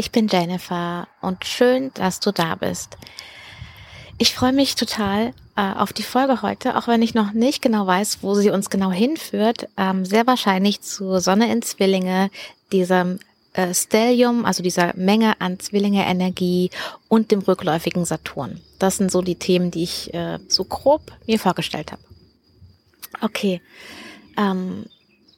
ich 0.00 0.12
bin 0.12 0.28
Jennifer 0.28 1.08
und 1.20 1.44
schön, 1.44 1.90
dass 1.92 2.20
du 2.20 2.32
da 2.32 2.54
bist. 2.54 2.96
Ich 4.16 4.32
freue 4.32 4.54
mich 4.54 4.74
total 4.74 5.34
äh, 5.56 5.72
auf 5.74 5.92
die 5.92 6.02
Folge 6.02 6.40
heute, 6.40 6.78
auch 6.78 6.88
wenn 6.88 7.02
ich 7.02 7.12
noch 7.12 7.32
nicht 7.32 7.60
genau 7.60 7.86
weiß, 7.86 8.22
wo 8.22 8.34
sie 8.34 8.48
uns 8.48 8.70
genau 8.70 8.90
hinführt. 8.90 9.68
Ähm, 9.76 10.06
sehr 10.06 10.26
wahrscheinlich 10.26 10.80
zu 10.80 11.20
Sonne 11.20 11.52
in 11.52 11.60
Zwillinge, 11.60 12.30
diesem 12.72 13.18
äh, 13.52 13.74
Stellium, 13.74 14.46
also 14.46 14.62
dieser 14.62 14.96
Menge 14.96 15.38
an 15.38 15.60
Zwillinge-Energie 15.60 16.70
und 17.08 17.30
dem 17.30 17.40
rückläufigen 17.40 18.06
Saturn. 18.06 18.62
Das 18.78 18.96
sind 18.96 19.12
so 19.12 19.20
die 19.20 19.36
Themen, 19.36 19.70
die 19.70 19.82
ich 19.82 20.14
äh, 20.14 20.38
so 20.48 20.64
grob 20.64 21.12
mir 21.26 21.38
vorgestellt 21.38 21.92
habe. 21.92 22.02
Okay. 23.20 23.60
Ähm, 24.38 24.86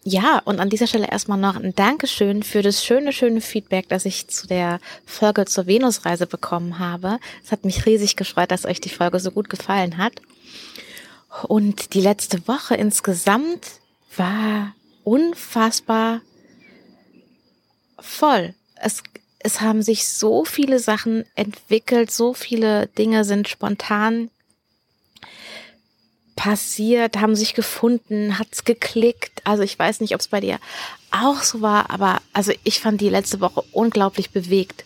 ja, 0.04 0.40
und 0.44 0.58
an 0.58 0.68
dieser 0.68 0.88
Stelle 0.88 1.08
erstmal 1.10 1.38
noch 1.38 1.56
ein 1.56 1.74
Dankeschön 1.76 2.42
für 2.42 2.62
das 2.62 2.84
schöne, 2.84 3.12
schöne 3.12 3.40
Feedback, 3.40 3.88
das 3.88 4.04
ich 4.04 4.26
zu 4.26 4.48
der 4.48 4.80
Folge 5.06 5.44
zur 5.44 5.66
Venusreise 5.66 6.26
bekommen 6.26 6.80
habe. 6.80 7.18
Es 7.44 7.52
hat 7.52 7.64
mich 7.64 7.86
riesig 7.86 8.16
gefreut, 8.16 8.50
dass 8.50 8.64
euch 8.64 8.80
die 8.80 8.88
Folge 8.88 9.20
so 9.20 9.30
gut 9.30 9.48
gefallen 9.48 9.98
hat. 9.98 10.14
Und 11.44 11.94
die 11.94 12.00
letzte 12.00 12.46
Woche 12.48 12.74
insgesamt 12.74 13.66
war 14.16 14.74
unfassbar 15.04 16.20
voll. 17.98 18.54
Es, 18.74 19.04
es 19.38 19.60
haben 19.60 19.82
sich 19.82 20.08
so 20.08 20.44
viele 20.44 20.80
Sachen 20.80 21.24
entwickelt, 21.36 22.10
so 22.10 22.34
viele 22.34 22.88
Dinge 22.88 23.24
sind 23.24 23.48
spontan 23.48 24.30
passiert, 26.42 27.20
haben 27.20 27.36
sich 27.36 27.54
gefunden, 27.54 28.36
hat's 28.36 28.64
geklickt. 28.64 29.42
Also 29.44 29.62
ich 29.62 29.78
weiß 29.78 30.00
nicht, 30.00 30.12
ob 30.12 30.20
es 30.20 30.26
bei 30.26 30.40
dir 30.40 30.58
auch 31.12 31.40
so 31.40 31.60
war, 31.60 31.88
aber 31.90 32.20
also 32.32 32.52
ich 32.64 32.80
fand 32.80 33.00
die 33.00 33.10
letzte 33.10 33.40
Woche 33.40 33.62
unglaublich 33.70 34.30
bewegt. 34.30 34.84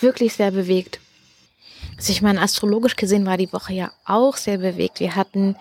Wirklich 0.00 0.32
sehr 0.32 0.50
bewegt. 0.50 0.98
Also 1.96 2.10
ich 2.10 2.22
meine, 2.22 2.42
astrologisch 2.42 2.96
gesehen 2.96 3.24
war 3.24 3.36
die 3.36 3.52
Woche 3.52 3.72
ja 3.72 3.92
auch 4.04 4.36
sehr 4.36 4.58
bewegt. 4.58 4.98
Wir 4.98 5.14
hatten 5.14 5.54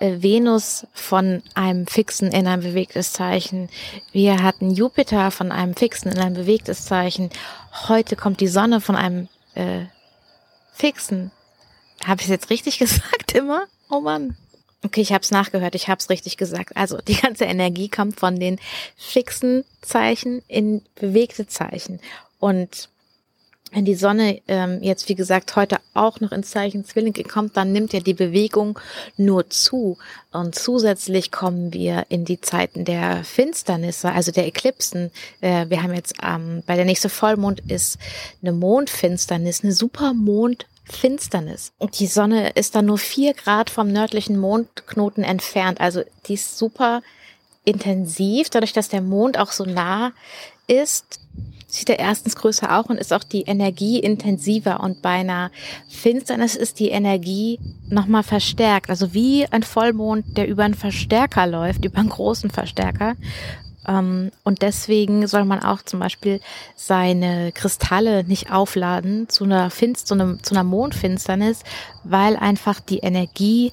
äh, 0.00 0.20
Venus 0.20 0.86
von 0.92 1.42
einem 1.54 1.86
fixen 1.86 2.30
in 2.30 2.46
ein 2.46 2.60
bewegtes 2.60 3.14
Zeichen. 3.14 3.70
Wir 4.12 4.42
hatten 4.42 4.70
Jupiter 4.70 5.30
von 5.30 5.50
einem 5.50 5.74
fixen 5.74 6.12
in 6.12 6.18
ein 6.18 6.34
bewegtes 6.34 6.84
Zeichen. 6.84 7.30
Heute 7.88 8.16
kommt 8.16 8.40
die 8.40 8.48
Sonne 8.48 8.82
von 8.82 8.96
einem 8.96 9.28
äh, 9.54 9.86
fixen. 10.74 11.30
Habe 12.04 12.20
ich 12.20 12.28
jetzt 12.28 12.50
richtig 12.50 12.78
gesagt 12.80 13.32
immer? 13.32 13.62
Oh 13.88 14.00
Mann. 14.00 14.36
Okay, 14.84 15.00
ich 15.00 15.12
habe 15.12 15.22
es 15.22 15.30
nachgehört, 15.30 15.74
ich 15.74 15.88
habe 15.88 15.98
es 15.98 16.10
richtig 16.10 16.36
gesagt. 16.36 16.76
Also 16.76 16.98
die 16.98 17.16
ganze 17.16 17.44
Energie 17.46 17.88
kommt 17.88 18.20
von 18.20 18.38
den 18.38 18.58
fixen 18.96 19.64
Zeichen 19.80 20.42
in 20.46 20.82
bewegte 20.94 21.46
Zeichen. 21.46 22.00
Und 22.38 22.90
wenn 23.72 23.86
die 23.86 23.94
Sonne 23.94 24.40
ähm, 24.46 24.82
jetzt, 24.82 25.08
wie 25.08 25.14
gesagt, 25.14 25.56
heute 25.56 25.78
auch 25.94 26.20
noch 26.20 26.32
ins 26.32 26.50
Zeichen 26.50 26.84
Zwilling 26.84 27.14
kommt, 27.26 27.56
dann 27.56 27.72
nimmt 27.72 27.92
ja 27.92 28.00
die 28.00 28.14
Bewegung 28.14 28.78
nur 29.16 29.48
zu. 29.48 29.96
Und 30.32 30.54
zusätzlich 30.54 31.32
kommen 31.32 31.72
wir 31.72 32.04
in 32.10 32.24
die 32.24 32.40
Zeiten 32.40 32.84
der 32.84 33.24
Finsternisse, 33.24 34.12
also 34.12 34.32
der 34.32 34.46
Eklipsen. 34.46 35.10
Äh, 35.40 35.70
wir 35.70 35.82
haben 35.82 35.94
jetzt 35.94 36.14
ähm, 36.22 36.62
bei 36.66 36.76
der 36.76 36.84
nächste 36.84 37.08
Vollmond 37.08 37.60
ist 37.68 37.98
eine 38.42 38.52
Mondfinsternis, 38.52 39.64
eine 39.64 39.72
Supermond 39.72 40.66
Finsternis. 40.84 41.72
Die 41.98 42.06
Sonne 42.06 42.50
ist 42.50 42.74
dann 42.74 42.86
nur 42.86 42.98
vier 42.98 43.34
Grad 43.34 43.70
vom 43.70 43.90
nördlichen 43.90 44.38
Mondknoten 44.38 45.24
entfernt. 45.24 45.80
Also 45.80 46.02
die 46.26 46.34
ist 46.34 46.58
super 46.58 47.02
intensiv, 47.64 48.50
dadurch, 48.50 48.72
dass 48.72 48.88
der 48.88 49.00
Mond 49.00 49.38
auch 49.38 49.50
so 49.50 49.64
nah 49.64 50.12
ist, 50.66 51.20
sieht 51.66 51.88
er 51.88 51.98
erstens 51.98 52.36
größer 52.36 52.78
auch 52.78 52.88
und 52.88 52.98
ist 52.98 53.12
auch 53.12 53.24
die 53.24 53.42
Energie 53.42 53.98
intensiver 53.98 54.80
und 54.80 55.02
bei 55.02 55.10
einer 55.10 55.50
Finsternis 55.88 56.54
ist 56.54 56.78
die 56.78 56.90
Energie 56.90 57.58
nochmal 57.88 58.22
verstärkt. 58.22 58.90
Also 58.90 59.12
wie 59.12 59.46
ein 59.50 59.62
Vollmond, 59.62 60.36
der 60.36 60.46
über 60.46 60.62
einen 60.64 60.74
Verstärker 60.74 61.46
läuft, 61.46 61.84
über 61.84 61.98
einen 61.98 62.10
großen 62.10 62.50
Verstärker. 62.50 63.16
Ähm, 63.86 64.30
und 64.42 64.62
deswegen 64.62 65.26
soll 65.26 65.44
man 65.44 65.62
auch 65.62 65.82
zum 65.82 66.00
Beispiel 66.00 66.40
seine 66.74 67.52
Kristalle 67.52 68.24
nicht 68.24 68.50
aufladen 68.50 69.28
zu 69.28 69.44
einer 69.44 69.70
Finst, 69.70 70.06
zu, 70.08 70.14
einem, 70.14 70.42
zu 70.42 70.54
einer 70.54 70.64
Mondfinsternis, 70.64 71.60
weil 72.02 72.36
einfach 72.36 72.80
die 72.80 72.98
Energie 72.98 73.72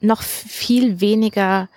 noch 0.00 0.22
viel 0.22 1.00
weniger 1.00 1.68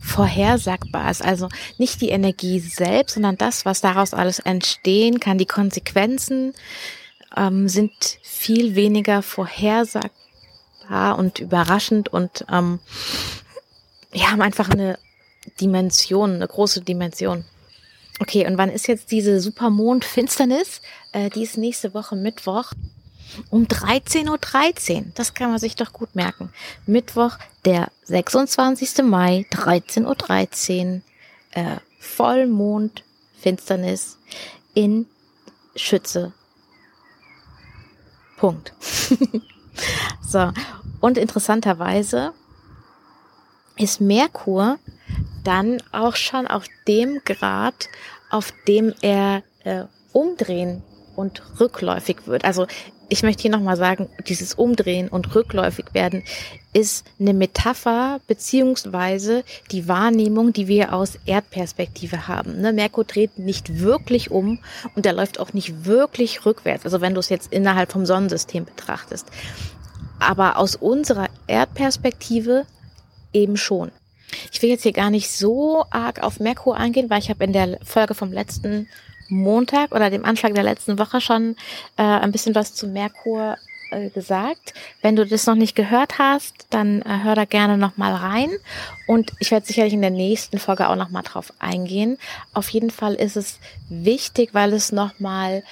vorhersagbar 0.00 1.10
ist. 1.10 1.24
Also 1.24 1.48
nicht 1.78 2.00
die 2.00 2.10
Energie 2.10 2.60
selbst, 2.60 3.14
sondern 3.14 3.36
das, 3.36 3.64
was 3.64 3.80
daraus 3.80 4.14
alles 4.14 4.38
entstehen 4.38 5.20
kann, 5.20 5.38
die 5.38 5.46
Konsequenzen 5.46 6.54
ähm, 7.36 7.68
sind 7.68 7.92
viel 8.22 8.74
weniger 8.74 9.22
vorhersagbar 9.22 11.18
und 11.18 11.38
überraschend 11.38 12.08
und 12.08 12.44
ähm, 12.50 12.80
ja, 14.12 14.32
haben 14.32 14.42
einfach 14.42 14.70
eine 14.70 14.98
Dimension, 15.60 16.34
eine 16.34 16.48
große 16.48 16.82
Dimension. 16.82 17.44
Okay, 18.20 18.46
und 18.46 18.58
wann 18.58 18.70
ist 18.70 18.86
jetzt 18.86 19.10
diese 19.10 19.40
Supermondfinsternis? 19.40 20.82
Äh, 21.12 21.30
die 21.30 21.42
ist 21.42 21.56
nächste 21.56 21.94
Woche 21.94 22.14
Mittwoch 22.16 22.72
um 23.48 23.64
13.13 23.64 24.28
Uhr. 24.28 24.36
13. 24.38 25.12
Das 25.14 25.32
kann 25.34 25.50
man 25.50 25.58
sich 25.58 25.76
doch 25.76 25.92
gut 25.92 26.14
merken. 26.14 26.52
Mittwoch, 26.86 27.36
der 27.64 27.90
26. 28.04 29.02
Mai, 29.04 29.44
13.13 29.50 30.04
Uhr. 30.04 30.14
13, 30.14 31.02
äh, 31.52 31.76
Vollmondfinsternis 31.98 34.18
in 34.74 35.06
Schütze. 35.74 36.32
Punkt. 38.36 38.74
so, 40.26 40.52
und 41.00 41.18
interessanterweise 41.18 42.32
ist 43.76 44.00
Merkur 44.00 44.78
dann 45.44 45.82
auch 45.92 46.16
schon 46.16 46.46
auf 46.46 46.66
dem 46.86 47.20
Grad, 47.24 47.88
auf 48.30 48.52
dem 48.66 48.94
er 49.00 49.42
äh, 49.64 49.84
umdrehen 50.12 50.82
und 51.16 51.42
rückläufig 51.60 52.26
wird. 52.26 52.44
Also 52.44 52.66
ich 53.12 53.24
möchte 53.24 53.42
hier 53.42 53.50
nochmal 53.50 53.76
sagen, 53.76 54.08
dieses 54.28 54.54
Umdrehen 54.54 55.08
und 55.08 55.34
rückläufig 55.34 55.86
werden 55.92 56.22
ist 56.72 57.04
eine 57.18 57.34
Metapher 57.34 58.20
beziehungsweise 58.28 59.42
die 59.72 59.88
Wahrnehmung, 59.88 60.52
die 60.52 60.68
wir 60.68 60.94
aus 60.94 61.18
Erdperspektive 61.26 62.28
haben. 62.28 62.60
Ne? 62.60 62.72
Merkur 62.72 63.04
dreht 63.04 63.36
nicht 63.36 63.80
wirklich 63.80 64.30
um 64.30 64.60
und 64.94 65.06
er 65.06 65.12
läuft 65.12 65.40
auch 65.40 65.52
nicht 65.52 65.84
wirklich 65.84 66.46
rückwärts. 66.46 66.84
Also 66.84 67.00
wenn 67.00 67.14
du 67.14 67.20
es 67.20 67.28
jetzt 67.28 67.52
innerhalb 67.52 67.90
vom 67.90 68.06
Sonnensystem 68.06 68.64
betrachtest. 68.64 69.26
Aber 70.20 70.56
aus 70.56 70.76
unserer 70.76 71.26
Erdperspektive 71.48 72.64
eben 73.32 73.56
schon. 73.56 73.90
Ich 74.52 74.62
will 74.62 74.70
jetzt 74.70 74.82
hier 74.82 74.92
gar 74.92 75.10
nicht 75.10 75.30
so 75.30 75.84
arg 75.90 76.22
auf 76.22 76.40
Merkur 76.40 76.76
eingehen, 76.76 77.10
weil 77.10 77.20
ich 77.20 77.30
habe 77.30 77.44
in 77.44 77.52
der 77.52 77.78
Folge 77.84 78.14
vom 78.14 78.32
letzten 78.32 78.88
Montag 79.28 79.92
oder 79.94 80.10
dem 80.10 80.24
Anfang 80.24 80.54
der 80.54 80.64
letzten 80.64 80.98
Woche 80.98 81.20
schon 81.20 81.56
äh, 81.96 82.02
ein 82.02 82.32
bisschen 82.32 82.54
was 82.54 82.74
zu 82.74 82.88
Merkur 82.88 83.56
äh, 83.90 84.10
gesagt. 84.10 84.74
Wenn 85.02 85.16
du 85.16 85.26
das 85.26 85.46
noch 85.46 85.54
nicht 85.54 85.76
gehört 85.76 86.18
hast, 86.18 86.66
dann 86.70 87.02
äh, 87.02 87.20
hör 87.22 87.34
da 87.34 87.44
gerne 87.44 87.76
noch 87.76 87.96
mal 87.96 88.14
rein 88.14 88.50
und 89.06 89.32
ich 89.38 89.50
werde 89.50 89.66
sicherlich 89.66 89.92
in 89.92 90.02
der 90.02 90.10
nächsten 90.10 90.58
Folge 90.58 90.88
auch 90.88 90.96
noch 90.96 91.10
mal 91.10 91.22
drauf 91.22 91.52
eingehen. 91.58 92.18
Auf 92.52 92.68
jeden 92.70 92.90
Fall 92.90 93.14
ist 93.14 93.36
es 93.36 93.58
wichtig, 93.88 94.50
weil 94.52 94.72
es 94.72 94.92
noch 94.92 95.18
mal 95.20 95.62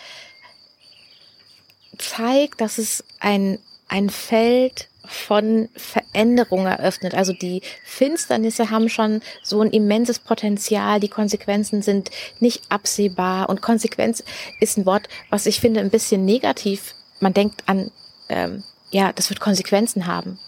zeigt, 1.98 2.60
dass 2.60 2.78
es 2.78 3.04
ein 3.18 3.58
ein 3.88 4.10
Feld 4.10 4.87
von 5.08 5.68
Veränderung 5.74 6.66
eröffnet. 6.66 7.14
Also 7.14 7.32
die 7.32 7.62
Finsternisse 7.84 8.70
haben 8.70 8.88
schon 8.88 9.22
so 9.42 9.60
ein 9.60 9.70
immenses 9.70 10.18
Potenzial. 10.18 11.00
Die 11.00 11.08
Konsequenzen 11.08 11.82
sind 11.82 12.10
nicht 12.40 12.62
absehbar. 12.68 13.48
Und 13.48 13.62
Konsequenz 13.62 14.22
ist 14.60 14.78
ein 14.78 14.86
Wort, 14.86 15.08
was 15.30 15.46
ich 15.46 15.60
finde 15.60 15.80
ein 15.80 15.90
bisschen 15.90 16.24
negativ. 16.24 16.94
Man 17.20 17.34
denkt 17.34 17.62
an, 17.66 17.90
ähm, 18.28 18.62
ja, 18.90 19.12
das 19.12 19.30
wird 19.30 19.40
Konsequenzen 19.40 20.06
haben. 20.06 20.38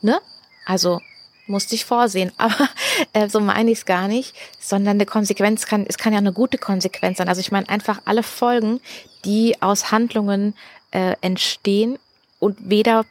Ne? 0.00 0.20
Also 0.64 1.00
musste 1.46 1.74
ich 1.74 1.84
vorsehen. 1.84 2.32
Aber 2.38 2.68
äh, 3.12 3.28
so 3.28 3.40
meine 3.40 3.70
ich 3.70 3.78
es 3.78 3.84
gar 3.86 4.08
nicht, 4.08 4.34
sondern 4.60 4.96
eine 4.96 5.06
Konsequenz 5.06 5.66
kann, 5.66 5.86
es 5.88 5.98
kann 5.98 6.12
ja 6.12 6.18
eine 6.18 6.32
gute 6.32 6.58
Konsequenz 6.58 7.18
sein. 7.18 7.28
Also 7.28 7.40
ich 7.40 7.52
meine 7.52 7.68
einfach 7.68 8.02
alle 8.04 8.22
Folgen, 8.22 8.80
die 9.24 9.60
aus 9.60 9.90
Handlungen 9.90 10.54
äh, 10.90 11.14
entstehen 11.20 11.98
und 12.38 12.70
weder 12.70 13.04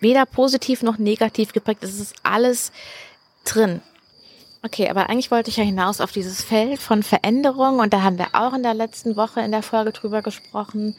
weder 0.00 0.26
positiv 0.26 0.82
noch 0.82 0.98
negativ 0.98 1.52
geprägt. 1.52 1.84
Es 1.84 2.00
ist 2.00 2.14
alles 2.22 2.72
drin. 3.44 3.80
Okay, 4.62 4.88
aber 4.88 5.08
eigentlich 5.08 5.30
wollte 5.30 5.50
ich 5.50 5.58
ja 5.58 5.64
hinaus 5.64 6.00
auf 6.00 6.10
dieses 6.10 6.42
Feld 6.42 6.80
von 6.80 7.02
Veränderung 7.02 7.78
und 7.78 7.92
da 7.92 8.02
haben 8.02 8.18
wir 8.18 8.28
auch 8.32 8.52
in 8.52 8.62
der 8.64 8.74
letzten 8.74 9.16
Woche 9.16 9.40
in 9.40 9.52
der 9.52 9.62
Folge 9.62 9.92
drüber 9.92 10.22
gesprochen. 10.22 10.96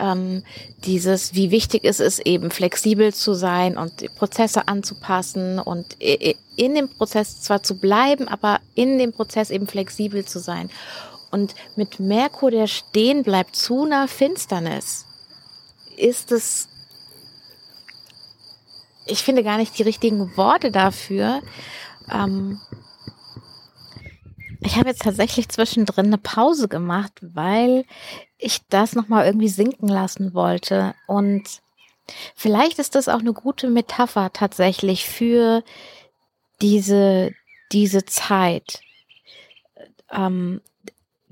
Ähm, 0.00 0.42
dieses, 0.84 1.34
wie 1.34 1.52
wichtig 1.52 1.84
es 1.84 2.00
ist, 2.00 2.26
eben 2.26 2.50
flexibel 2.50 3.14
zu 3.14 3.34
sein 3.34 3.78
und 3.78 4.12
Prozesse 4.16 4.66
anzupassen 4.66 5.60
und 5.60 5.96
in 6.00 6.74
dem 6.74 6.88
Prozess 6.88 7.40
zwar 7.42 7.62
zu 7.62 7.76
bleiben, 7.76 8.26
aber 8.26 8.58
in 8.74 8.98
dem 8.98 9.12
Prozess 9.12 9.50
eben 9.50 9.68
flexibel 9.68 10.24
zu 10.24 10.40
sein. 10.40 10.68
Und 11.30 11.54
mit 11.76 12.00
Merkur, 12.00 12.50
der 12.50 12.66
stehen 12.66 13.22
bleibt 13.22 13.54
zu 13.54 13.84
einer 13.84 14.08
Finsternis, 14.08 15.06
ist 15.96 16.32
es, 16.32 16.68
ich 19.06 19.22
finde 19.22 19.42
gar 19.42 19.58
nicht 19.58 19.78
die 19.78 19.82
richtigen 19.82 20.36
Worte 20.36 20.70
dafür. 20.70 21.42
Ähm, 22.10 22.60
ich 24.60 24.76
habe 24.76 24.88
jetzt 24.88 25.02
tatsächlich 25.02 25.48
zwischendrin 25.48 26.06
eine 26.06 26.18
Pause 26.18 26.68
gemacht, 26.68 27.12
weil 27.20 27.84
ich 28.38 28.60
das 28.68 28.94
nochmal 28.94 29.26
irgendwie 29.26 29.48
sinken 29.48 29.88
lassen 29.88 30.32
wollte. 30.32 30.94
Und 31.06 31.60
vielleicht 32.34 32.78
ist 32.78 32.94
das 32.94 33.08
auch 33.08 33.20
eine 33.20 33.34
gute 33.34 33.68
Metapher 33.68 34.32
tatsächlich 34.32 35.06
für 35.06 35.62
diese, 36.62 37.32
diese 37.72 38.06
Zeit. 38.06 38.80
Ähm, 40.10 40.62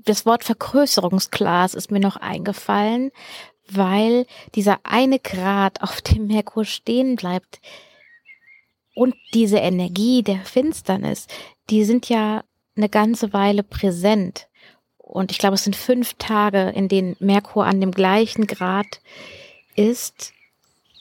das 0.05 0.25
Wort 0.25 0.43
Vergrößerungsglas 0.43 1.73
ist 1.73 1.89
mir 1.89 1.99
noch 1.99 2.17
eingefallen, 2.17 3.11
weil 3.75 4.25
dieser 4.55 4.79
eine 4.83 5.19
Grad, 5.19 5.81
auf 5.81 6.01
dem 6.01 6.27
Merkur 6.27 6.65
stehen 6.65 7.15
bleibt 7.15 7.59
und 8.95 9.15
diese 9.33 9.57
Energie 9.57 10.23
der 10.23 10.39
Finsternis, 10.39 11.27
die 11.69 11.83
sind 11.83 12.09
ja 12.09 12.43
eine 12.75 12.89
ganze 12.89 13.33
Weile 13.33 13.63
präsent. 13.63 14.47
Und 14.97 15.31
ich 15.31 15.37
glaube, 15.37 15.55
es 15.55 15.63
sind 15.63 15.75
fünf 15.75 16.15
Tage, 16.15 16.69
in 16.69 16.87
denen 16.87 17.15
Merkur 17.19 17.65
an 17.65 17.79
dem 17.79 17.91
gleichen 17.91 18.47
Grad 18.47 19.01
ist. 19.75 20.33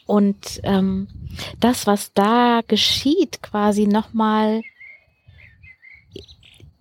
Und 0.06 0.60
ähm, 0.64 1.08
das, 1.60 1.86
was 1.86 2.12
da 2.12 2.60
geschieht, 2.66 3.42
quasi 3.42 3.86
nochmal 3.86 4.62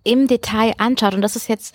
im 0.04 0.26
Detail 0.26 0.74
anschaut. 0.78 1.14
Und 1.14 1.22
das 1.22 1.36
ist 1.36 1.48
jetzt 1.48 1.74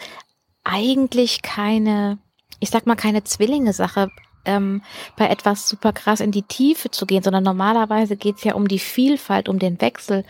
eigentlich 0.63 1.41
keine, 1.41 2.19
ich 2.59 2.69
sag 2.69 2.85
mal, 2.85 2.95
keine 2.95 3.23
Zwillinge-Sache, 3.23 4.09
ähm, 4.45 4.81
bei 5.15 5.27
etwas 5.27 5.67
super 5.67 5.93
krass 5.93 6.19
in 6.19 6.31
die 6.31 6.43
Tiefe 6.43 6.89
zu 6.89 7.05
gehen, 7.05 7.23
sondern 7.23 7.43
normalerweise 7.43 8.15
geht's 8.15 8.43
ja 8.43 8.55
um 8.55 8.67
die 8.67 8.79
Vielfalt, 8.79 9.49
um 9.49 9.59
den 9.59 9.79
Wechsel, 9.81 10.23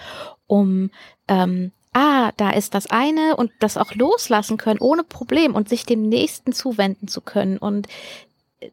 um 0.48 0.90
ähm, 1.28 1.72
ah, 1.94 2.32
da 2.38 2.52
ist 2.52 2.74
das 2.74 2.88
eine 2.88 3.36
und 3.36 3.52
das 3.60 3.78
auch 3.78 3.94
loslassen 3.96 4.58
können 4.58 4.80
ohne 4.80 5.04
Problem 5.04 5.56
und 5.56 5.68
sich 5.68 5.86
dem 5.86 6.08
nächsten 6.08 6.54
zuwenden 6.54 7.08
zu 7.08 7.22
können. 7.22 7.58
Und 7.58 7.88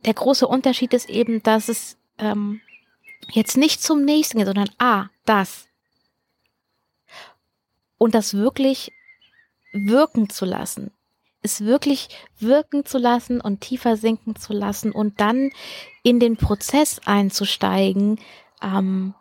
der 0.04 0.14
große 0.14 0.46
Unterschied 0.46 0.92
ist 0.92 1.08
eben, 1.08 1.42
dass 1.42 1.68
es 1.68 1.96
ähm, 2.18 2.60
jetzt 3.30 3.56
nicht 3.56 3.82
zum 3.82 4.04
nächsten 4.04 4.38
geht, 4.38 4.46
sondern 4.46 4.70
ah, 4.78 5.06
das. 5.24 5.66
Und 7.96 8.14
das 8.14 8.34
wirklich 8.34 8.92
wirken 9.72 10.28
zu 10.28 10.44
lassen. 10.44 10.90
Es 11.44 11.60
wirklich 11.60 12.08
wirken 12.40 12.86
zu 12.86 12.96
lassen 12.96 13.40
und 13.40 13.60
tiefer 13.60 13.98
sinken 13.98 14.34
zu 14.34 14.54
lassen 14.54 14.90
und 14.90 15.20
dann 15.20 15.50
in 16.02 16.18
den 16.18 16.36
Prozess 16.36 17.00
einzusteigen, 17.04 18.18
ähm, 18.62 19.14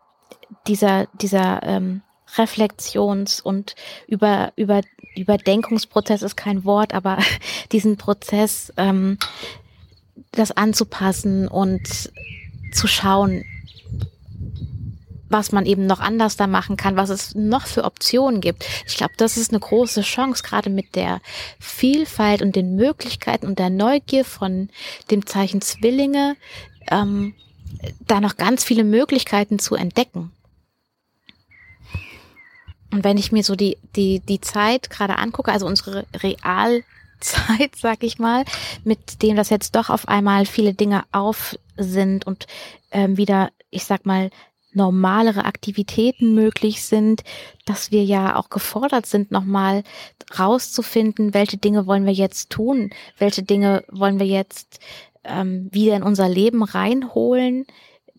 dieser, 0.68 1.08
dieser 1.22 1.62
ähm, 1.64 2.02
Reflexions- 2.38 3.42
und 3.42 3.76
über, 4.08 4.54
über, 4.56 4.82
Überdenkungsprozess 5.16 6.22
ist 6.22 6.38
kein 6.38 6.64
Wort, 6.64 6.94
aber 6.94 7.18
diesen 7.72 7.98
Prozess, 7.98 8.74
ähm, 8.78 9.18
das 10.32 10.52
anzupassen 10.52 11.48
und 11.48 12.12
zu 12.72 12.88
schauen, 12.88 13.44
was 15.30 15.52
man 15.52 15.66
eben 15.66 15.86
noch 15.86 16.00
anders 16.00 16.38
da 16.38 16.48
machen 16.48 16.78
kann, 16.78 16.96
was 16.96 17.10
es 17.10 17.36
noch 17.36 17.66
für 17.66 17.84
Optionen 17.84 18.42
gibt. 18.42 18.66
Ich 18.86 18.98
glaube, 18.98 19.14
das 19.18 19.38
ist 19.38 19.52
eine 19.52 19.60
große 19.60 20.02
Chance, 20.02 20.44
gerade 20.44 20.70
mit 20.70 20.96
der 20.96 21.22
Vielfalt 21.60 22.42
und 22.42 22.56
den 22.56 22.76
Möglichkeiten 22.76 23.48
und 23.48 23.60
der 23.60 23.70
Neugier 23.70 24.26
von 24.26 24.70
dem 25.12 25.26
Zeichen 25.26 25.62
Zwillinge, 25.62 26.36
ähm, 26.92 27.34
da 28.08 28.22
noch 28.22 28.38
ganz 28.38 28.64
viele 28.64 28.84
Möglichkeiten 28.84 29.60
zu 29.60 29.76
entdecken. 29.76 30.32
Und 32.92 33.04
wenn 33.04 33.18
ich 33.18 33.32
mir 33.32 33.44
so 33.44 33.56
die, 33.56 33.78
die, 33.96 34.20
die 34.20 34.40
Zeit 34.40 34.92
gerade 34.92 35.18
angucke, 35.18 35.52
also 35.52 35.66
unsere 35.66 36.06
Realzeit, 36.14 36.84
sag 37.76 38.04
ich 38.04 38.20
mal, 38.20 38.46
mit 38.84 39.24
dem 39.24 39.36
das 39.36 39.50
jetzt 39.50 39.76
doch 39.76 39.90
auf 39.90 40.08
einmal 40.08 40.46
viele 40.46 40.76
Dinge 40.76 41.04
auf 41.12 41.58
sind 41.76 42.28
und 42.28 42.46
ähm, 42.92 43.18
wieder, 43.18 43.50
ich 43.72 43.86
sag 43.86 44.06
mal, 44.06 44.30
normalere 44.76 45.46
Aktivitäten 45.46 46.34
möglich 46.34 46.84
sind, 46.84 47.24
dass 47.66 47.92
wir 47.92 48.04
ja 48.04 48.36
auch 48.36 48.50
gefordert 48.50 49.06
sind, 49.06 49.32
nochmal 49.32 49.84
rauszufinden, 50.38 51.34
welche 51.34 51.58
Dinge 51.58 51.86
wollen 51.88 52.06
wir 52.06 52.14
jetzt 52.14 52.50
tun, 52.50 52.92
welche 53.18 53.44
Dinge 53.44 53.84
wollen 53.92 54.20
wir 54.20 54.28
jetzt 54.28 54.80
ähm, 55.24 55.70
wieder 55.72 55.96
in 55.96 56.04
unser 56.04 56.30
Leben 56.30 56.64
reinholen, 56.64 57.66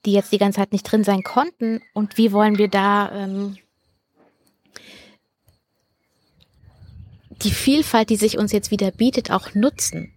die 0.05 0.13
jetzt 0.13 0.33
die 0.33 0.39
ganze 0.39 0.61
Zeit 0.61 0.73
nicht 0.73 0.91
drin 0.91 1.05
sein 1.05 1.23
konnten 1.23 1.81
und 1.93 2.17
wie 2.17 2.33
wollen 2.33 2.59
wir 2.59 2.69
da 2.69 3.11
ähm, 3.13 3.57
die 7.43 7.51
Vielfalt, 7.51 8.11
die 8.11 8.17
sich 8.17 8.39
uns 8.39 8.53
jetzt 8.53 8.71
wieder 8.71 8.91
bietet, 8.91 9.31
auch 9.31 9.55
nutzen. 9.55 10.14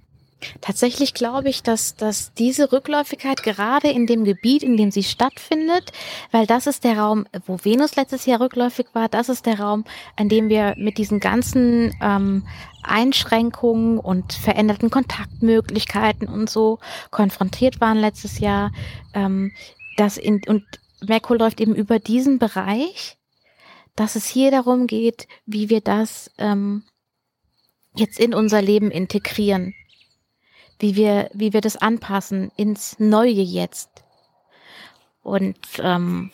Tatsächlich 0.61 1.15
glaube 1.15 1.49
ich, 1.49 1.63
dass, 1.63 1.95
dass 1.95 2.31
diese 2.33 2.71
Rückläufigkeit 2.71 3.41
gerade 3.41 3.89
in 3.89 4.05
dem 4.05 4.23
Gebiet, 4.23 4.61
in 4.61 4.77
dem 4.77 4.91
sie 4.91 5.03
stattfindet, 5.03 5.91
weil 6.31 6.45
das 6.45 6.67
ist 6.67 6.83
der 6.83 6.99
Raum, 6.99 7.25
wo 7.47 7.57
Venus 7.63 7.95
letztes 7.95 8.27
Jahr 8.27 8.39
rückläufig 8.39 8.87
war, 8.93 9.09
das 9.09 9.29
ist 9.29 9.47
der 9.47 9.59
Raum, 9.59 9.83
an 10.15 10.29
dem 10.29 10.49
wir 10.49 10.75
mit 10.77 10.99
diesen 10.99 11.19
ganzen 11.19 11.91
ähm, 12.01 12.47
Einschränkungen 12.83 13.97
und 13.97 14.33
veränderten 14.33 14.91
Kontaktmöglichkeiten 14.91 16.27
und 16.27 16.49
so 16.49 16.77
konfrontiert 17.09 17.81
waren 17.81 17.97
letztes 17.97 18.39
Jahr. 18.39 18.71
Ähm, 19.15 19.51
das 19.97 20.17
in, 20.17 20.41
und 20.47 20.63
Merkur 21.05 21.37
läuft 21.37 21.59
eben 21.59 21.75
über 21.75 21.97
diesen 21.97 22.37
Bereich, 22.37 23.17
dass 23.95 24.15
es 24.15 24.27
hier 24.27 24.51
darum 24.51 24.85
geht, 24.85 25.27
wie 25.47 25.69
wir 25.69 25.81
das 25.81 26.31
ähm, 26.37 26.83
jetzt 27.95 28.19
in 28.19 28.33
unser 28.35 28.61
Leben 28.61 28.91
integrieren, 28.91 29.73
wie 30.79 30.95
wir, 30.95 31.29
wie 31.33 31.53
wir 31.53 31.61
das 31.61 31.77
anpassen 31.77 32.51
ins 32.55 32.99
Neue 32.99 33.41
jetzt. 33.41 33.89
Und 35.23 35.57
ähm, 35.79 36.31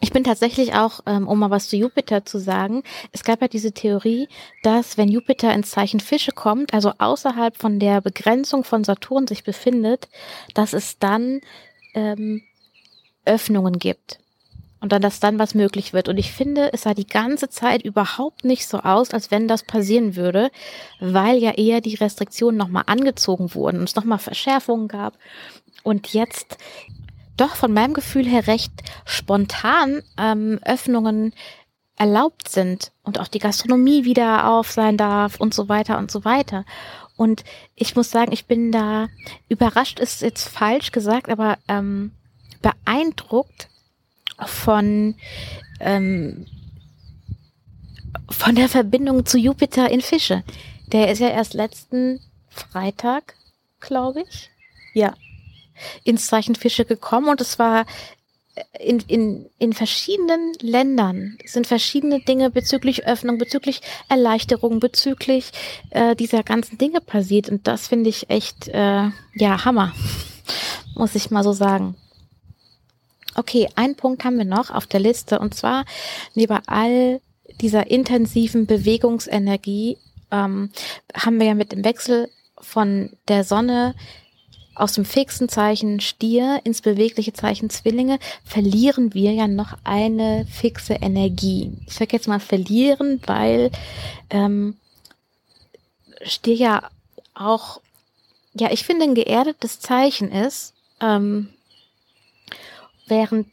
ich 0.00 0.12
bin 0.12 0.24
tatsächlich 0.24 0.74
auch, 0.74 1.00
ähm, 1.06 1.26
um 1.26 1.38
mal 1.38 1.50
was 1.50 1.68
zu 1.68 1.76
Jupiter 1.76 2.24
zu 2.24 2.38
sagen, 2.38 2.82
es 3.12 3.24
gab 3.24 3.40
ja 3.40 3.48
diese 3.48 3.72
Theorie, 3.72 4.28
dass 4.62 4.98
wenn 4.98 5.08
Jupiter 5.08 5.54
ins 5.54 5.70
Zeichen 5.70 6.00
Fische 6.00 6.32
kommt, 6.32 6.74
also 6.74 6.92
außerhalb 6.98 7.56
von 7.56 7.78
der 7.78 8.00
Begrenzung 8.00 8.64
von 8.64 8.84
Saturn 8.84 9.26
sich 9.26 9.44
befindet, 9.44 10.08
dass 10.52 10.72
es 10.74 10.98
dann 10.98 11.40
ähm, 11.94 12.42
Öffnungen 13.24 13.78
gibt 13.78 14.18
und 14.84 14.92
dann, 14.92 15.00
dass 15.00 15.18
dann 15.18 15.38
was 15.38 15.54
möglich 15.54 15.94
wird. 15.94 16.10
Und 16.10 16.18
ich 16.18 16.30
finde, 16.30 16.74
es 16.74 16.82
sah 16.82 16.92
die 16.92 17.06
ganze 17.06 17.48
Zeit 17.48 17.80
überhaupt 17.80 18.44
nicht 18.44 18.68
so 18.68 18.80
aus, 18.80 19.12
als 19.12 19.30
wenn 19.30 19.48
das 19.48 19.62
passieren 19.62 20.14
würde, 20.14 20.50
weil 21.00 21.38
ja 21.38 21.52
eher 21.52 21.80
die 21.80 21.94
Restriktionen 21.94 22.58
nochmal 22.58 22.82
angezogen 22.84 23.54
wurden 23.54 23.78
und 23.78 23.88
es 23.88 23.96
nochmal 23.96 24.18
Verschärfungen 24.18 24.88
gab. 24.88 25.16
Und 25.84 26.12
jetzt 26.12 26.58
doch 27.38 27.56
von 27.56 27.72
meinem 27.72 27.94
Gefühl 27.94 28.26
her 28.26 28.46
recht 28.46 28.72
spontan 29.06 30.02
ähm, 30.18 30.60
Öffnungen 30.62 31.32
erlaubt 31.96 32.50
sind 32.50 32.92
und 33.04 33.18
auch 33.18 33.28
die 33.28 33.38
Gastronomie 33.38 34.04
wieder 34.04 34.50
auf 34.50 34.70
sein 34.70 34.98
darf 34.98 35.40
und 35.40 35.54
so 35.54 35.70
weiter 35.70 35.96
und 35.96 36.10
so 36.10 36.26
weiter. 36.26 36.66
Und 37.16 37.42
ich 37.74 37.96
muss 37.96 38.10
sagen, 38.10 38.32
ich 38.32 38.44
bin 38.44 38.70
da 38.70 39.08
überrascht, 39.48 39.98
ist 39.98 40.20
jetzt 40.20 40.46
falsch 40.46 40.92
gesagt, 40.92 41.30
aber 41.30 41.56
ähm, 41.68 42.10
beeindruckt, 42.60 43.70
von, 44.46 45.14
ähm, 45.80 46.46
von 48.30 48.54
der 48.54 48.68
Verbindung 48.68 49.26
zu 49.26 49.38
Jupiter 49.38 49.90
in 49.90 50.00
Fische. 50.00 50.42
Der 50.86 51.10
ist 51.10 51.18
ja 51.18 51.28
erst 51.28 51.54
letzten 51.54 52.20
Freitag, 52.48 53.34
glaube 53.80 54.22
ich, 54.28 54.50
ja, 54.92 55.14
ins 56.04 56.26
Zeichen 56.26 56.54
Fische 56.54 56.84
gekommen 56.84 57.28
und 57.28 57.40
es 57.40 57.58
war 57.58 57.84
in, 58.78 59.00
in, 59.08 59.46
in 59.58 59.72
verschiedenen 59.72 60.52
Ländern 60.60 61.36
sind 61.44 61.66
verschiedene 61.66 62.20
Dinge 62.20 62.50
bezüglich 62.50 63.06
Öffnung, 63.06 63.38
bezüglich 63.38 63.80
Erleichterung, 64.08 64.78
bezüglich 64.78 65.50
äh, 65.90 66.14
dieser 66.14 66.42
ganzen 66.42 66.78
Dinge 66.78 67.00
passiert. 67.00 67.48
Und 67.48 67.66
das 67.66 67.88
finde 67.88 68.10
ich 68.10 68.30
echt, 68.30 68.68
äh, 68.68 69.10
ja, 69.34 69.64
Hammer, 69.64 69.92
muss 70.94 71.14
ich 71.14 71.30
mal 71.30 71.42
so 71.42 71.52
sagen. 71.52 71.96
Okay, 73.34 73.68
einen 73.74 73.96
Punkt 73.96 74.24
haben 74.24 74.38
wir 74.38 74.44
noch 74.44 74.70
auf 74.70 74.86
der 74.86 75.00
Liste 75.00 75.38
und 75.38 75.54
zwar 75.54 75.84
neben 76.34 76.58
all 76.66 77.20
dieser 77.60 77.90
intensiven 77.90 78.66
Bewegungsenergie 78.66 79.98
ähm, 80.30 80.70
haben 81.14 81.38
wir 81.38 81.46
ja 81.46 81.54
mit 81.54 81.72
dem 81.72 81.84
Wechsel 81.84 82.28
von 82.58 83.10
der 83.28 83.44
Sonne 83.44 83.94
aus 84.74 84.92
dem 84.92 85.04
fixen 85.04 85.48
Zeichen 85.48 86.00
Stier 86.00 86.60
ins 86.64 86.80
bewegliche 86.80 87.32
Zeichen 87.32 87.70
Zwillinge 87.70 88.18
verlieren 88.44 89.14
wir 89.14 89.32
ja 89.32 89.46
noch 89.46 89.74
eine 89.84 90.46
fixe 90.46 90.94
Energie. 90.94 91.72
Ich 91.86 91.94
sage 91.94 92.16
jetzt 92.16 92.26
mal 92.26 92.40
verlieren, 92.40 93.20
weil 93.26 93.70
ähm, 94.30 94.76
Stier 96.24 96.56
ja 96.56 96.90
auch, 97.34 97.80
ja, 98.54 98.72
ich 98.72 98.84
finde 98.84 99.04
ein 99.04 99.14
geerdetes 99.14 99.80
Zeichen 99.80 100.32
ist, 100.32 100.74
ähm, 101.00 101.53
während 103.06 103.46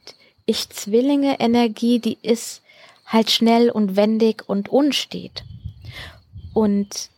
ich 0.46 0.70
Zwillinge 0.70 1.40
Energie, 1.40 2.00
die 2.00 2.18
ist 2.22 2.62
halt 3.06 3.30
schnell 3.30 3.70
und 3.70 3.96
wendig 3.96 4.48
und 4.48 4.70
unstet. 4.70 5.44
Und 6.54 7.10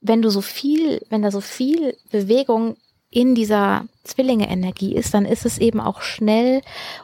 wenn 0.00 0.22
du 0.22 0.30
so 0.30 0.40
viel, 0.40 1.04
wenn 1.08 1.22
da 1.22 1.30
so 1.30 1.40
viel 1.40 1.96
Bewegung 2.10 2.76
in 3.10 3.34
dieser 3.34 3.86
Zwillinge-Energie 4.02 4.94
ist, 4.94 5.14
dann 5.14 5.24
ist 5.24 5.46
es 5.46 5.58
eben 5.58 5.80
auch 5.80 6.02
schnell 6.02 6.62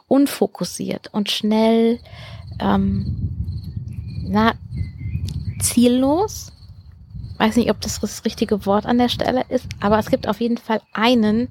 unfokussiert 0.08 1.08
und 1.12 1.30
schnell, 1.30 2.00
ähm, 2.60 3.16
na, 4.24 4.54
ziellos. 5.60 6.52
Weiß 7.40 7.56
nicht, 7.56 7.70
ob 7.70 7.80
das 7.80 7.98
das 8.00 8.26
richtige 8.26 8.66
Wort 8.66 8.84
an 8.84 8.98
der 8.98 9.08
Stelle 9.08 9.46
ist, 9.48 9.64
aber 9.80 9.98
es 9.98 10.10
gibt 10.10 10.28
auf 10.28 10.42
jeden 10.42 10.58
Fall 10.58 10.82
einen, 10.92 11.48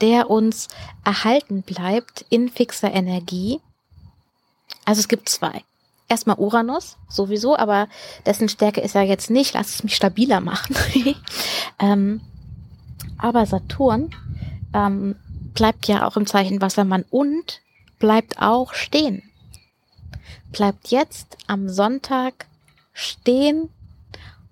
der 0.00 0.28
uns 0.28 0.66
erhalten 1.04 1.62
bleibt 1.62 2.26
in 2.30 2.48
fixer 2.48 2.92
Energie. 2.92 3.60
Also 4.84 4.98
es 4.98 5.06
gibt 5.06 5.28
zwei 5.28 5.62
erstmal 6.08 6.36
Uranus, 6.36 6.96
sowieso, 7.08 7.56
aber 7.56 7.86
dessen 8.26 8.48
Stärke 8.48 8.80
ist 8.80 8.96
ja 8.96 9.02
jetzt 9.02 9.30
nicht, 9.30 9.54
lass 9.54 9.76
es 9.76 9.84
mich 9.84 9.94
stabiler 9.94 10.40
machen. 10.40 10.74
ähm, 11.78 12.22
aber 13.16 13.46
Saturn 13.46 14.10
ähm, 14.74 15.14
bleibt 15.54 15.86
ja 15.86 16.08
auch 16.08 16.16
im 16.16 16.26
Zeichen 16.26 16.60
Wassermann 16.60 17.04
und 17.08 17.60
bleibt 18.00 18.42
auch 18.42 18.74
stehen. 18.74 19.22
Bleibt 20.50 20.88
jetzt 20.88 21.38
am 21.46 21.68
Sonntag 21.68 22.46
stehen 22.92 23.68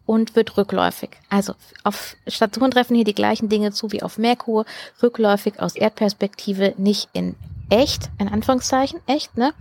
und 0.08 0.34
wird 0.36 0.56
rückläufig. 0.56 1.10
Also 1.28 1.52
auf 1.84 2.16
Saturn 2.26 2.70
treffen 2.70 2.96
hier 2.96 3.04
die 3.04 3.14
gleichen 3.14 3.50
Dinge 3.50 3.72
zu 3.72 3.92
wie 3.92 4.02
auf 4.02 4.16
Merkur, 4.16 4.64
rückläufig 5.02 5.60
aus 5.60 5.76
Erdperspektive, 5.76 6.72
nicht 6.78 7.10
in 7.12 7.36
echt, 7.68 8.08
in 8.18 8.28
Anführungszeichen, 8.28 9.00
echt, 9.06 9.36
ne? 9.36 9.52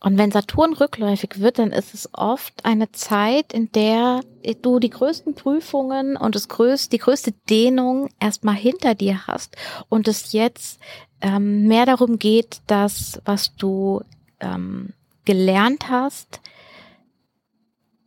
Und 0.00 0.18
wenn 0.18 0.32
Saturn 0.32 0.72
rückläufig 0.72 1.38
wird, 1.38 1.60
dann 1.60 1.70
ist 1.70 1.94
es 1.94 2.08
oft 2.12 2.64
eine 2.64 2.90
Zeit, 2.90 3.52
in 3.52 3.70
der 3.70 4.22
du 4.60 4.80
die 4.80 4.90
größten 4.90 5.34
Prüfungen 5.36 6.16
und 6.16 6.34
das 6.34 6.48
größte, 6.48 6.90
die 6.90 6.98
größte 6.98 7.32
Dehnung 7.48 8.08
erstmal 8.18 8.56
hinter 8.56 8.96
dir 8.96 9.28
hast 9.28 9.56
und 9.88 10.08
es 10.08 10.32
jetzt 10.32 10.80
ähm, 11.20 11.68
mehr 11.68 11.86
darum 11.86 12.18
geht, 12.18 12.60
das, 12.66 13.20
was 13.24 13.54
du 13.54 14.02
ähm, 14.40 14.94
gelernt 15.24 15.88
hast, 15.88 16.40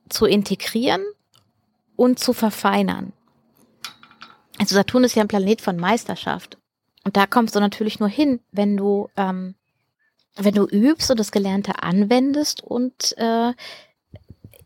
zu 0.10 0.26
integrieren 0.26 1.04
und 1.96 2.20
zu 2.20 2.34
verfeinern. 2.34 3.14
Also 4.60 4.76
Saturn 4.76 5.04
ist 5.04 5.16
ja 5.16 5.24
ein 5.24 5.28
Planet 5.28 5.62
von 5.62 5.78
Meisterschaft. 5.78 6.58
Und 7.04 7.18
da 7.18 7.26
kommst 7.26 7.56
du 7.56 7.60
natürlich 7.60 8.00
nur 8.00 8.10
hin, 8.10 8.40
wenn 8.52 8.78
du 8.78 9.10
ähm, 9.18 9.56
wenn 10.36 10.54
du 10.54 10.66
übst 10.66 11.12
und 11.12 11.20
das 11.20 11.32
Gelernte 11.32 11.84
anwendest 11.84 12.64
und 12.64 13.16
äh, 13.18 13.54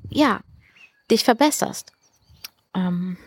ja, 0.10 0.40
dich 1.12 1.24
verbesserst. 1.24 1.92
Ähm, 2.74 3.18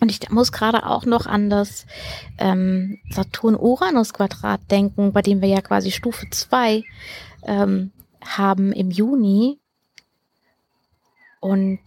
und 0.00 0.10
ich 0.10 0.30
muss 0.30 0.50
gerade 0.50 0.86
auch 0.86 1.04
noch 1.04 1.26
an 1.26 1.50
das 1.50 1.86
ähm, 2.38 2.98
Saturn-Uranus-Quadrat 3.10 4.70
denken, 4.70 5.12
bei 5.12 5.20
dem 5.20 5.42
wir 5.42 5.48
ja 5.48 5.60
quasi 5.60 5.90
Stufe 5.90 6.28
2 6.30 6.82
ähm, 7.42 7.92
haben 8.24 8.72
im 8.72 8.90
Juni. 8.90 9.58
Und 11.40 11.80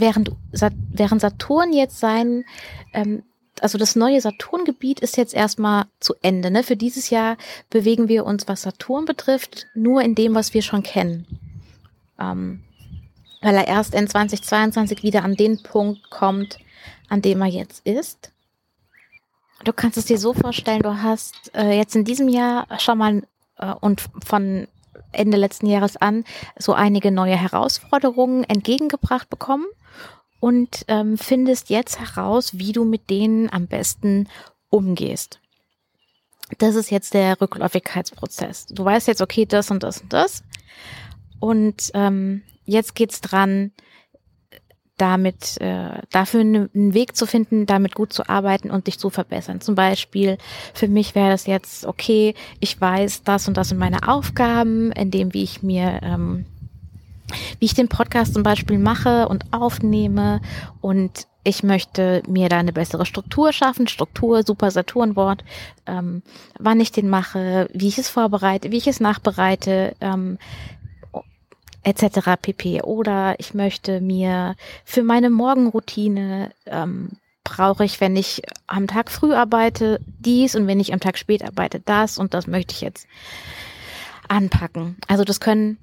während, 0.00 0.30
während 0.52 1.20
Saturn 1.20 1.72
jetzt 1.72 1.98
sein 1.98 2.44
ähm, 2.92 3.22
also 3.60 3.78
das 3.78 3.96
neue 3.96 4.20
Saturngebiet 4.20 5.00
ist 5.00 5.16
jetzt 5.16 5.34
erstmal 5.34 5.86
zu 6.00 6.14
Ende. 6.22 6.50
Ne? 6.50 6.62
Für 6.62 6.76
dieses 6.76 7.10
Jahr 7.10 7.36
bewegen 7.70 8.08
wir 8.08 8.26
uns, 8.26 8.48
was 8.48 8.62
Saturn 8.62 9.04
betrifft, 9.04 9.66
nur 9.74 10.02
in 10.02 10.14
dem, 10.14 10.34
was 10.34 10.54
wir 10.54 10.62
schon 10.62 10.82
kennen. 10.82 11.26
Ähm, 12.18 12.62
weil 13.42 13.54
er 13.54 13.68
erst 13.68 13.94
in 13.94 14.08
2022 14.08 15.02
wieder 15.02 15.24
an 15.24 15.36
den 15.36 15.62
Punkt 15.62 16.10
kommt, 16.10 16.58
an 17.08 17.22
dem 17.22 17.40
er 17.40 17.48
jetzt 17.48 17.86
ist. 17.86 18.32
Du 19.64 19.72
kannst 19.72 19.96
es 19.96 20.06
dir 20.06 20.18
so 20.18 20.34
vorstellen, 20.34 20.82
du 20.82 21.02
hast 21.02 21.54
äh, 21.54 21.76
jetzt 21.76 21.96
in 21.96 22.04
diesem 22.04 22.28
Jahr 22.28 22.66
schon 22.78 22.98
mal 22.98 23.22
äh, 23.58 23.72
und 23.80 24.02
von 24.24 24.68
Ende 25.12 25.36
letzten 25.36 25.66
Jahres 25.66 25.96
an 25.96 26.24
so 26.58 26.72
einige 26.72 27.10
neue 27.10 27.36
Herausforderungen 27.36 28.44
entgegengebracht 28.44 29.28
bekommen 29.30 29.66
und 30.40 30.84
ähm, 30.88 31.18
findest 31.18 31.70
jetzt 31.70 31.98
heraus, 31.98 32.58
wie 32.58 32.72
du 32.72 32.84
mit 32.84 33.10
denen 33.10 33.52
am 33.52 33.66
besten 33.66 34.28
umgehst. 34.68 35.40
Das 36.58 36.74
ist 36.74 36.90
jetzt 36.90 37.14
der 37.14 37.40
Rückläufigkeitsprozess. 37.40 38.66
Du 38.66 38.84
weißt 38.84 39.08
jetzt, 39.08 39.22
okay, 39.22 39.46
das 39.46 39.70
und 39.70 39.82
das 39.82 40.00
und 40.00 40.12
das. 40.12 40.44
Und 41.40 41.90
ähm, 41.94 42.42
jetzt 42.64 42.94
geht's 42.94 43.20
dran, 43.20 43.72
damit 44.96 45.60
äh, 45.60 46.00
dafür 46.10 46.40
einen 46.40 46.94
Weg 46.94 47.16
zu 47.16 47.26
finden, 47.26 47.66
damit 47.66 47.94
gut 47.94 48.12
zu 48.12 48.28
arbeiten 48.28 48.70
und 48.70 48.86
dich 48.86 48.98
zu 48.98 49.10
verbessern. 49.10 49.60
Zum 49.60 49.74
Beispiel 49.74 50.38
für 50.74 50.88
mich 50.88 51.14
wäre 51.14 51.30
das 51.30 51.46
jetzt 51.46 51.86
okay, 51.86 52.34
ich 52.60 52.80
weiß, 52.80 53.22
das 53.22 53.48
und 53.48 53.56
das 53.56 53.68
sind 53.68 53.78
meine 53.78 54.08
Aufgaben, 54.08 54.92
in 54.92 55.10
dem 55.10 55.34
wie 55.34 55.42
ich 55.42 55.62
mir 55.62 56.00
ähm, 56.02 56.46
wie 57.58 57.66
ich 57.66 57.74
den 57.74 57.88
Podcast 57.88 58.34
zum 58.34 58.42
Beispiel 58.42 58.78
mache 58.78 59.28
und 59.28 59.52
aufnehme 59.52 60.40
und 60.80 61.26
ich 61.46 61.62
möchte 61.62 62.24
mir 62.26 62.48
da 62.48 62.58
eine 62.58 62.72
bessere 62.72 63.06
Struktur 63.06 63.52
schaffen. 63.52 63.86
Struktur, 63.86 64.42
super 64.42 64.72
Saturnwort. 64.72 65.44
Ähm, 65.86 66.22
wann 66.58 66.80
ich 66.80 66.90
den 66.90 67.08
mache, 67.08 67.68
wie 67.72 67.86
ich 67.86 67.98
es 67.98 68.08
vorbereite, 68.08 68.72
wie 68.72 68.78
ich 68.78 68.88
es 68.88 68.98
nachbereite, 68.98 69.94
ähm, 70.00 70.38
etc. 71.86 72.36
pp. 72.40 72.82
Oder 72.82 73.36
ich 73.38 73.54
möchte 73.54 74.00
mir 74.00 74.56
für 74.84 75.02
meine 75.02 75.30
Morgenroutine 75.30 76.50
ähm, 76.66 77.12
brauche 77.44 77.84
ich, 77.84 78.00
wenn 78.00 78.16
ich 78.16 78.42
am 78.66 78.88
Tag 78.88 79.10
früh 79.10 79.32
arbeite, 79.32 80.00
dies 80.18 80.56
und 80.56 80.66
wenn 80.66 80.80
ich 80.80 80.92
am 80.92 81.00
Tag 81.00 81.16
spät 81.16 81.44
arbeite, 81.44 81.80
das 81.80 82.18
und 82.18 82.34
das 82.34 82.48
möchte 82.48 82.74
ich 82.74 82.80
jetzt 82.80 83.06
anpacken. 84.28 84.96
Also 85.06 85.22
das 85.22 85.38
können 85.38 85.78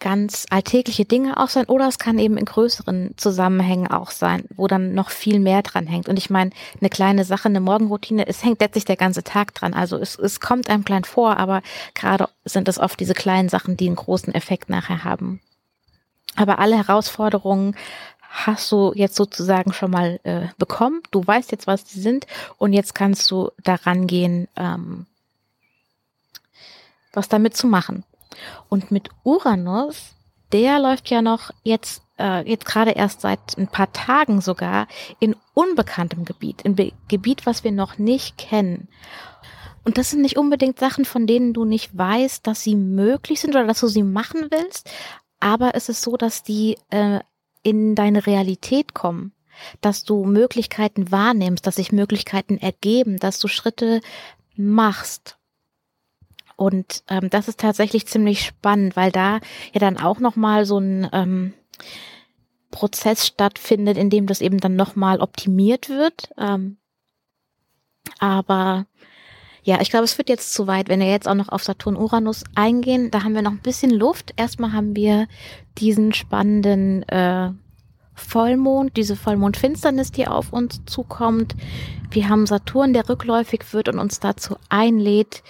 ganz 0.00 0.46
alltägliche 0.50 1.04
Dinge 1.04 1.36
auch 1.36 1.48
sein 1.48 1.66
oder 1.66 1.86
es 1.86 1.98
kann 1.98 2.18
eben 2.18 2.36
in 2.36 2.46
größeren 2.46 3.12
Zusammenhängen 3.16 3.86
auch 3.86 4.10
sein, 4.10 4.44
wo 4.56 4.66
dann 4.66 4.94
noch 4.94 5.10
viel 5.10 5.38
mehr 5.38 5.62
dran 5.62 5.86
hängt. 5.86 6.08
Und 6.08 6.16
ich 6.16 6.30
meine, 6.30 6.50
eine 6.80 6.90
kleine 6.90 7.24
Sache, 7.24 7.48
eine 7.48 7.60
Morgenroutine, 7.60 8.26
es 8.26 8.42
hängt 8.42 8.60
letztlich 8.60 8.86
der 8.86 8.96
ganze 8.96 9.22
Tag 9.22 9.54
dran. 9.54 9.74
Also 9.74 9.96
es, 9.96 10.18
es 10.18 10.40
kommt 10.40 10.68
einem 10.68 10.84
klein 10.84 11.04
vor, 11.04 11.36
aber 11.36 11.62
gerade 11.94 12.28
sind 12.44 12.66
es 12.68 12.78
oft 12.78 12.98
diese 12.98 13.14
kleinen 13.14 13.48
Sachen, 13.48 13.76
die 13.76 13.86
einen 13.86 13.96
großen 13.96 14.34
Effekt 14.34 14.70
nachher 14.70 15.04
haben. 15.04 15.40
Aber 16.34 16.58
alle 16.58 16.76
Herausforderungen 16.76 17.76
hast 18.30 18.70
du 18.72 18.92
jetzt 18.94 19.16
sozusagen 19.16 19.72
schon 19.72 19.90
mal 19.90 20.20
äh, 20.22 20.48
bekommen. 20.56 21.02
Du 21.10 21.26
weißt 21.26 21.52
jetzt, 21.52 21.66
was 21.66 21.84
die 21.84 22.00
sind 22.00 22.26
und 22.58 22.72
jetzt 22.72 22.94
kannst 22.94 23.30
du 23.30 23.50
daran 23.62 24.06
gehen, 24.06 24.48
ähm, 24.56 25.06
was 27.12 27.28
damit 27.28 27.56
zu 27.56 27.66
machen. 27.66 28.04
Und 28.68 28.90
mit 28.90 29.08
Uranus, 29.22 30.14
der 30.52 30.78
läuft 30.78 31.10
ja 31.10 31.22
noch 31.22 31.50
jetzt, 31.62 32.02
äh, 32.18 32.48
jetzt 32.48 32.66
gerade 32.66 32.92
erst 32.92 33.20
seit 33.20 33.56
ein 33.56 33.68
paar 33.68 33.92
Tagen 33.92 34.40
sogar 34.40 34.88
in 35.18 35.36
unbekanntem 35.54 36.24
Gebiet, 36.24 36.62
in 36.62 36.74
Be 36.74 36.92
Gebiet, 37.08 37.46
was 37.46 37.64
wir 37.64 37.72
noch 37.72 37.98
nicht 37.98 38.38
kennen. 38.38 38.88
Und 39.84 39.96
das 39.96 40.10
sind 40.10 40.20
nicht 40.20 40.36
unbedingt 40.36 40.78
Sachen, 40.78 41.04
von 41.04 41.26
denen 41.26 41.54
du 41.54 41.64
nicht 41.64 41.96
weißt, 41.96 42.46
dass 42.46 42.62
sie 42.62 42.76
möglich 42.76 43.40
sind 43.40 43.54
oder 43.54 43.66
dass 43.66 43.80
du 43.80 43.86
sie 43.86 44.02
machen 44.02 44.48
willst, 44.50 44.90
aber 45.40 45.74
es 45.74 45.88
ist 45.88 46.02
so, 46.02 46.16
dass 46.16 46.42
die 46.42 46.76
äh, 46.90 47.20
in 47.62 47.94
deine 47.94 48.26
Realität 48.26 48.94
kommen, 48.94 49.32
dass 49.80 50.04
du 50.04 50.24
Möglichkeiten 50.24 51.10
wahrnimmst, 51.10 51.66
dass 51.66 51.76
sich 51.76 51.92
Möglichkeiten 51.92 52.58
ergeben, 52.58 53.18
dass 53.18 53.38
du 53.38 53.48
Schritte 53.48 54.00
machst. 54.56 55.38
Und 56.60 57.04
ähm, 57.08 57.30
das 57.30 57.48
ist 57.48 57.58
tatsächlich 57.58 58.06
ziemlich 58.06 58.44
spannend, 58.44 58.94
weil 58.94 59.10
da 59.10 59.36
ja 59.72 59.80
dann 59.80 59.96
auch 59.96 60.20
nochmal 60.20 60.66
so 60.66 60.76
ein 60.76 61.08
ähm, 61.10 61.54
Prozess 62.70 63.26
stattfindet, 63.26 63.96
in 63.96 64.10
dem 64.10 64.26
das 64.26 64.42
eben 64.42 64.58
dann 64.58 64.76
nochmal 64.76 65.20
optimiert 65.20 65.88
wird. 65.88 66.28
Ähm, 66.36 66.76
aber 68.18 68.84
ja, 69.62 69.80
ich 69.80 69.88
glaube, 69.88 70.04
es 70.04 70.18
wird 70.18 70.28
jetzt 70.28 70.52
zu 70.52 70.66
weit, 70.66 70.90
wenn 70.90 71.00
wir 71.00 71.08
jetzt 71.08 71.26
auch 71.26 71.34
noch 71.34 71.48
auf 71.48 71.64
Saturn 71.64 71.96
Uranus 71.96 72.44
eingehen. 72.54 73.10
Da 73.10 73.22
haben 73.24 73.34
wir 73.34 73.40
noch 73.40 73.52
ein 73.52 73.62
bisschen 73.62 73.90
Luft. 73.90 74.34
Erstmal 74.36 74.74
haben 74.74 74.94
wir 74.94 75.28
diesen 75.78 76.12
spannenden 76.12 77.08
äh, 77.08 77.52
Vollmond, 78.12 78.98
diese 78.98 79.16
Vollmondfinsternis, 79.16 80.12
die 80.12 80.26
auf 80.26 80.52
uns 80.52 80.82
zukommt. 80.84 81.56
Wir 82.10 82.28
haben 82.28 82.44
Saturn, 82.44 82.92
der 82.92 83.08
rückläufig 83.08 83.72
wird 83.72 83.88
und 83.88 83.98
uns 83.98 84.20
dazu 84.20 84.56
einlädt, 84.68 85.42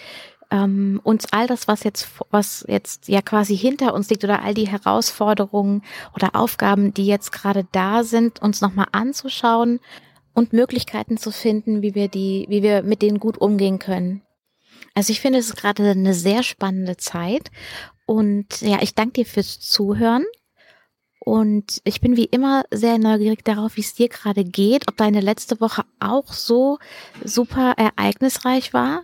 ähm, 0.50 1.00
uns 1.04 1.32
all 1.32 1.46
das, 1.46 1.68
was 1.68 1.84
jetzt, 1.84 2.08
was 2.30 2.64
jetzt 2.68 3.08
ja 3.08 3.22
quasi 3.22 3.56
hinter 3.56 3.94
uns 3.94 4.10
liegt 4.10 4.24
oder 4.24 4.42
all 4.42 4.54
die 4.54 4.68
Herausforderungen 4.68 5.82
oder 6.14 6.34
Aufgaben, 6.34 6.92
die 6.92 7.06
jetzt 7.06 7.32
gerade 7.32 7.66
da 7.72 8.04
sind, 8.04 8.42
uns 8.42 8.60
nochmal 8.60 8.88
anzuschauen 8.92 9.80
und 10.34 10.52
Möglichkeiten 10.52 11.16
zu 11.16 11.30
finden, 11.30 11.82
wie 11.82 11.94
wir 11.94 12.08
die, 12.08 12.46
wie 12.48 12.62
wir 12.62 12.82
mit 12.82 13.02
denen 13.02 13.20
gut 13.20 13.38
umgehen 13.38 13.78
können. 13.78 14.22
Also 14.94 15.12
ich 15.12 15.20
finde, 15.20 15.38
es 15.38 15.46
ist 15.46 15.56
gerade 15.56 15.90
eine 15.90 16.14
sehr 16.14 16.42
spannende 16.42 16.96
Zeit 16.96 17.50
und 18.06 18.60
ja, 18.60 18.78
ich 18.82 18.94
danke 18.94 19.12
dir 19.12 19.26
fürs 19.26 19.60
Zuhören. 19.60 20.24
Und 21.22 21.82
ich 21.84 22.00
bin 22.00 22.16
wie 22.16 22.24
immer 22.24 22.64
sehr 22.70 22.98
neugierig 22.98 23.44
darauf, 23.44 23.76
wie 23.76 23.82
es 23.82 23.94
dir 23.94 24.08
gerade 24.08 24.42
geht, 24.42 24.88
ob 24.88 24.96
deine 24.96 25.20
letzte 25.20 25.60
Woche 25.60 25.84
auch 26.00 26.32
so 26.32 26.78
super 27.22 27.74
ereignisreich 27.76 28.72
war. 28.72 29.02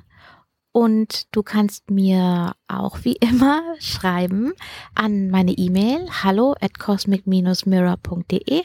Und 0.76 1.34
du 1.34 1.42
kannst 1.42 1.90
mir 1.90 2.54
auch 2.68 2.98
wie 3.00 3.16
immer 3.16 3.62
schreiben 3.78 4.52
an 4.94 5.30
meine 5.30 5.52
E-Mail 5.52 6.06
hallo 6.22 6.54
at 6.60 6.78
cosmic-mirror.de 6.78 8.60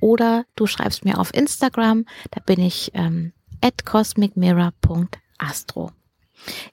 oder 0.00 0.46
du 0.56 0.66
schreibst 0.66 1.04
mir 1.04 1.20
auf 1.20 1.32
Instagram, 1.32 2.06
da 2.32 2.40
bin 2.40 2.58
ich 2.58 2.90
ähm, 2.94 3.32
at 3.60 3.86
cosmicmirror.astro. 3.86 5.92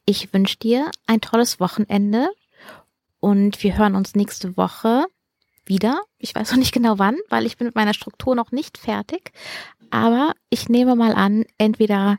Ich 0.06 0.34
wünsche 0.34 0.58
dir 0.58 0.90
ein 1.06 1.22
tolles 1.22 1.60
Wochenende 1.60 2.32
und 3.20 3.62
wir 3.62 3.78
hören 3.78 3.94
uns 3.94 4.16
nächste 4.16 4.58
Woche 4.58 5.06
wieder. 5.64 6.02
Ich 6.18 6.34
weiß 6.34 6.50
noch 6.50 6.58
nicht 6.58 6.74
genau 6.74 6.98
wann, 6.98 7.18
weil 7.30 7.46
ich 7.46 7.56
bin 7.56 7.68
mit 7.68 7.76
meiner 7.76 7.94
Struktur 7.94 8.34
noch 8.34 8.52
nicht 8.52 8.80
fertig. 8.80 9.32
Aber 9.92 10.34
ich 10.50 10.70
nehme 10.70 10.96
mal 10.96 11.14
an, 11.14 11.46
entweder 11.60 12.18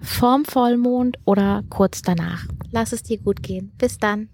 vorm 0.00 0.44
Vollmond 0.44 1.18
oder 1.24 1.64
kurz 1.70 2.02
danach. 2.02 2.46
Lass 2.70 2.92
es 2.92 3.02
dir 3.02 3.18
gut 3.18 3.42
gehen. 3.42 3.72
Bis 3.78 3.98
dann. 3.98 4.28